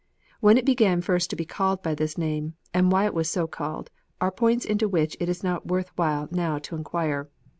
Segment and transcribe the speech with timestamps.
[0.39, 3.45] When it began first to be called by this name, and why it was so
[3.45, 7.29] called, are points into which it is not worth while now to inquire.